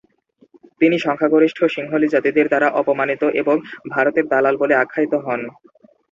তিনি 0.81 0.95
সংখ্যাগরিষ্ঠ 0.99 1.59
সিংহলী 1.75 2.07
জাতিদের 2.07 2.45
দ্বারা 2.47 2.67
অপমানিত 2.79 3.23
এবং 3.41 3.55
ভারতের 3.89 4.25
দালাল 4.27 4.55
বলে 4.57 4.73
আখ্যায়িত 4.75 5.13
হন। 5.25 5.41